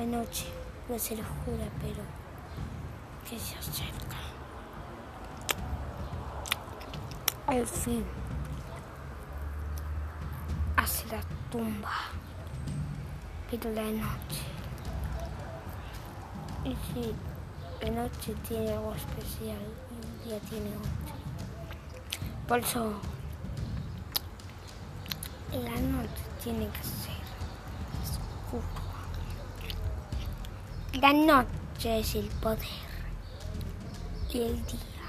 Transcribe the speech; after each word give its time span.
La 0.00 0.06
noche 0.06 0.46
puede 0.86 0.98
ser 0.98 1.20
oscura, 1.20 1.68
pero 1.78 2.02
que 3.28 3.38
se 3.38 3.58
acerca. 3.58 4.16
El 7.48 7.66
fin 7.66 8.02
hacia 10.78 11.18
la 11.18 11.22
tumba, 11.50 11.92
pero 13.50 13.70
la 13.74 13.82
noche. 13.82 14.42
Y 16.64 16.70
si 16.70 17.14
la 17.84 17.90
noche 18.02 18.34
tiene 18.48 18.72
algo 18.72 18.94
especial 18.94 19.58
el 19.60 20.24
día 20.24 20.38
tiene 20.48 20.70
otro. 20.78 21.14
Por 22.48 22.60
eso 22.60 22.94
la 25.52 25.78
noche 25.78 26.22
tiene 26.42 26.68
que 26.68 26.84
ser 26.84 27.20
oscura. 28.02 28.89
La 30.98 31.12
noche 31.12 32.00
es 32.00 32.16
el 32.16 32.26
poder 32.42 32.58
y 34.32 34.38
el 34.38 34.56
día 34.66 34.99